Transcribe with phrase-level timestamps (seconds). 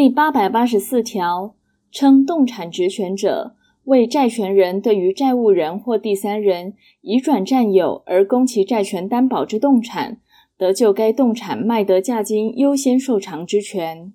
[0.00, 1.54] 第八百八十四条，
[1.92, 6.72] 称动产职权者，为债权人对于债务人或第三人
[7.02, 10.18] 移转占有而供其债权担保之动产，
[10.56, 14.14] 得就该动产卖得价金优先受偿之权。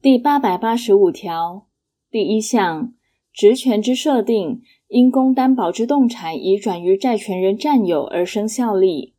[0.00, 1.68] 第八百八十五条
[2.10, 2.92] 第一项，
[3.32, 9.14] 职权之设定，因供担保之动产移转于债权人占有而生效力。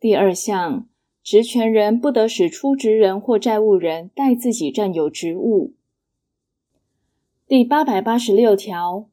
[0.00, 0.88] 第二项。
[1.24, 5.72] 职权人不得使出执人或债务人代自己占有职务。
[7.48, 9.08] 第八百八十六条，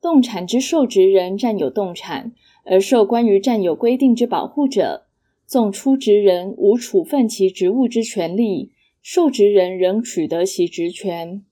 [0.00, 2.32] 动产之受执人占有动产，
[2.64, 5.06] 而受关于占有规定之保护者，
[5.44, 8.72] 纵出执人无处分其职务之权利，
[9.02, 11.44] 受执人仍取得其职权。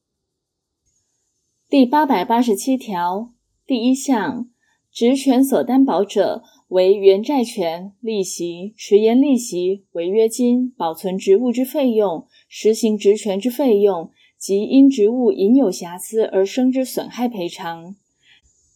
[1.68, 3.34] 第八百八十七条
[3.66, 4.48] 第一项，
[4.90, 6.42] 职权所担保者。
[6.68, 17.96] 为原债权、利息、迟延利息、违约金、保存职务之费用、实行职权之费用及因职务隐有瑕疵而生之损害赔偿，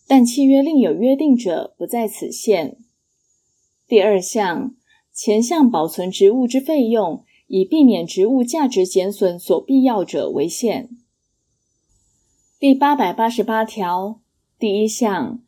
[0.09, 2.79] 但契约另有约定者，不在此限。
[3.87, 4.75] 第二项，
[5.13, 10.89] 前项保存职务之费用，以避免职务价值减损所必要者为限。
[12.59, 14.23] 第八百八十八条
[14.59, 15.43] 第一项。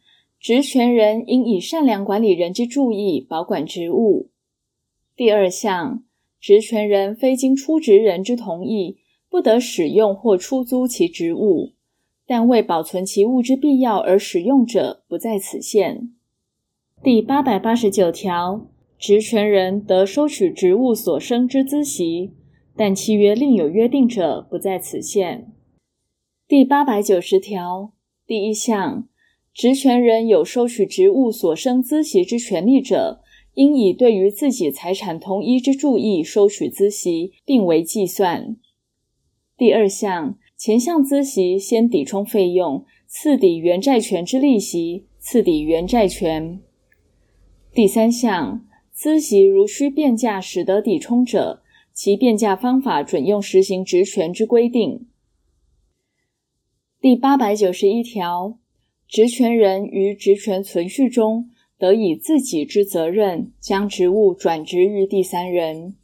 [0.44, 4.28] 职权人应以善良管理人之注意保管职务。
[5.16, 6.04] 第二项，
[6.38, 8.98] 职权人非经出职人之同意，
[9.30, 11.72] 不得使用或出租其职务，
[12.26, 16.12] 但为保存其物之必要而使用者，不在此限。
[17.02, 18.66] 第八百八十九条，
[18.98, 22.34] 职权人得收取职务所生之孳息，
[22.76, 25.50] 但契约另有约定者，不在此限。
[26.46, 27.94] 第八百九十条
[28.26, 29.08] 第一项。
[29.54, 33.22] 职权人有收取职务所生孳息之权利者，
[33.54, 38.56] 应以对于自己财产同一之注意收取孳息，并为计算。
[39.56, 46.60] 第二项，前项孳息先抵充费用，次抵原债权之利息，次抵原债权。
[47.72, 55.06] 第三项，孳息如需变价使得抵充者，其变价方法准用实行职权之规定。
[57.00, 58.58] 第八百九十一条。
[59.08, 65.94] 职权人于职权存续中，得以自己之责任将职务转职于第三人，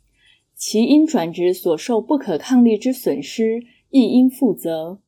[0.55, 4.99] 其因转职所受不可抗力之损失，亦应负责。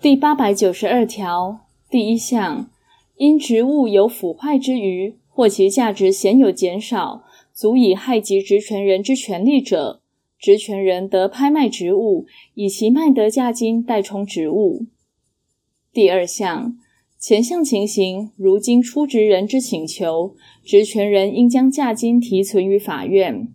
[0.00, 2.70] 第八百九十二条第一项，
[3.16, 10.00] 因职务有腐坏之余，或其价值鲜有减少，足以害及职权人之权利者，
[10.38, 14.86] 职权人得拍卖职务，以其卖得价金代充职务。
[15.94, 16.76] 第二项，
[17.20, 20.34] 前项情形，如经出执人之请求，
[20.64, 23.46] 职权人应将价金提存于法院。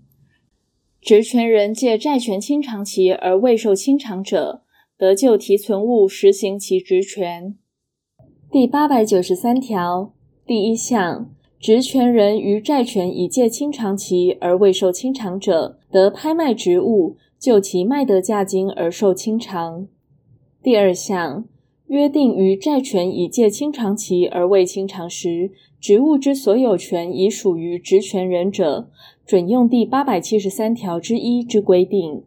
[1.02, 4.64] 职权人借债权清偿期而未受清偿者，
[4.98, 7.58] 得就提存物实行其职权。
[8.50, 10.14] 第八百九十三条
[10.48, 11.30] 第一项，
[11.60, 19.90] 职权人于债权已届清偿期而未受清偿者，得拍卖职务，就其卖得价金而受清偿。
[20.64, 21.44] 第二项。
[21.90, 28.92] 约定于债权已届清偿期而未清偿时，职务之所有权已属于职权人者，
[29.26, 32.24] 准用第八百七十三条之一之规定。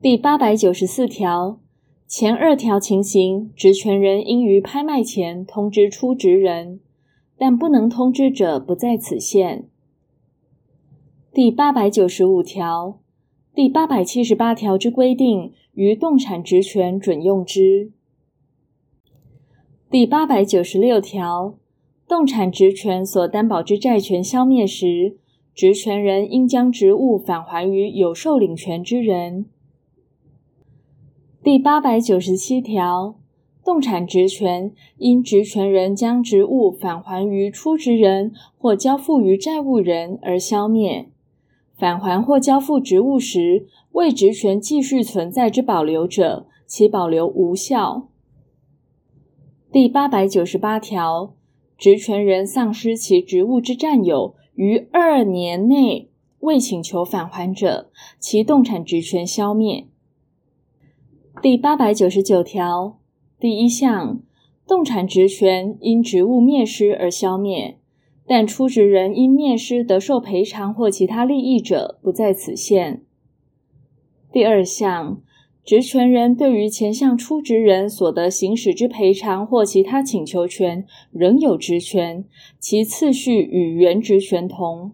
[0.00, 1.60] 第八百九十四条
[2.08, 6.80] 前二条情形，职权人应于拍卖前通知出执人，
[7.36, 9.68] 但不能通知者不在此限。
[11.34, 12.98] 第八百九十五条、
[13.54, 17.92] 第八百七十八条之规定，于动产职权准用之。
[19.92, 21.58] 第八百九十六条，
[22.08, 25.18] 动产职权所担保之债权消灭时，
[25.54, 29.44] 职权人应将职务返还于有受领权之人。
[31.42, 33.16] 第八百九十七条，
[33.62, 41.10] 动产职权因职权人将职务返还于出职人或交付于债务人而消灭，
[41.76, 48.08] 返还或交付职务时，为职权继续存在之保留者，其保留无效。
[49.72, 51.32] 第八百九十八条，
[51.78, 56.10] 职权人丧失其职务之占有，于二年内
[56.40, 59.86] 未请求返还者，其动产职权消灭。
[61.40, 62.98] 第八百九十九条
[63.40, 64.20] 第一项，
[64.66, 67.78] 动产职权因职务灭失而消灭，
[68.26, 73.02] 但出职人因灭失得受赔偿或其他利益者，不在此限。
[74.30, 75.22] 第二项。
[75.64, 82.24] 职权人对于前项出执人所得行使之赔偿或其他请求权，仍有职权，
[82.58, 84.90] 其次序与原职权同。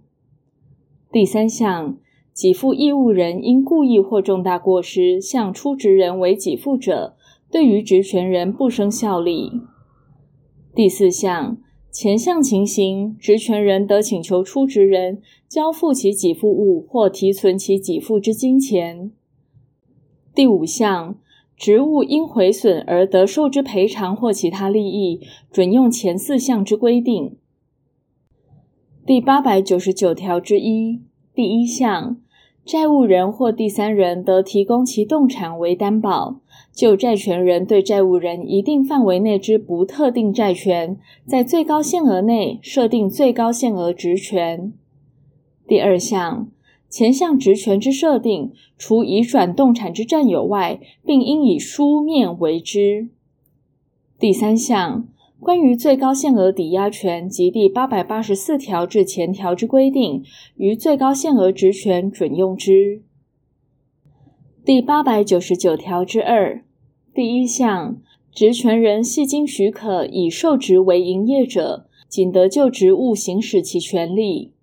[1.11, 1.97] 第三项，
[2.39, 7.17] 给付义务人因故意或重大过失向出职人为给付者，
[7.51, 9.51] 对于职权人不生效力。
[10.75, 11.57] 第四项，
[11.91, 19.13] 前项情形，职权人得请求出职人交付其给付物或提存其给付之金钱。
[20.39, 21.17] 第五项，
[21.57, 25.21] 职务因毁损而得受之赔偿或其他利益，
[25.51, 27.35] 准用前四项之规定。
[29.05, 31.01] 第八百九十九条之一
[31.35, 32.19] 第一项，
[32.65, 36.39] 债务人或第三人得提供其动产为担保，
[36.73, 40.97] 就债权人对债务人一定范围内之不特定债权，
[41.27, 44.73] 在最高限额内设定最高限额职权。
[45.67, 46.47] 第二项，
[46.89, 53.09] 前项职权之设定，除移转动产之占有外，并应以书面为之。
[54.19, 55.09] 第三项。
[55.41, 60.25] 关于最高限额抵押权及第八百八十四条至前条之规定，
[60.57, 63.03] 于最高限额职权准用之。
[64.65, 66.65] 第八百九十九条之二
[67.15, 67.99] 第一项，
[68.33, 74.55] 职权人系经许可以受职为营业者，仅得就职务行使其权利。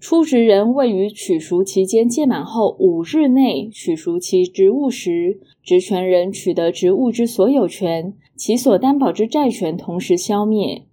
[0.00, 10.84] 出职人未于取赎期间届满后五日内取赎其职务时，职权人取得职务之所有权，其所担保之债权同时消灭。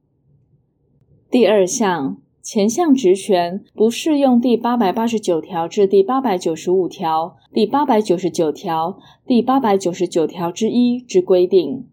[1.29, 8.97] 第二项，前项职权不适用第八百八十九条至第八百九十五条、第八百九十九条、
[9.27, 11.85] 第八百九十九条之一之规定。